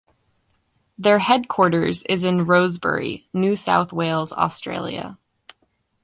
[0.97, 5.19] Their headquarters is in Rosebery, New South Wales, Australia.